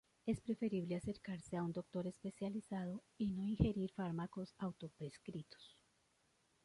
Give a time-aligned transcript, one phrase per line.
[0.25, 5.77] Es preferible acercarse a un doctor especializado y no ingerir fármacos auto prescritos.